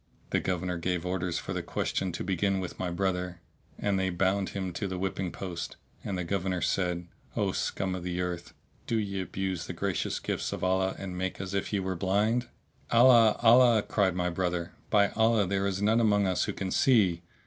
[0.31, 3.39] The Governor gave orders for the question to begin with my brother,
[3.77, 8.01] and they bound him to the whipping post,[FN#655] and the Governor said, "O scum of
[8.01, 8.55] the earth,
[8.87, 12.47] do ye abuse the gracious gifts of Allah and make as if ye were blind!"
[12.89, 13.37] "Allah!
[13.43, 17.21] Allah!" cried my brother, "by Allah, there is none among us who can see."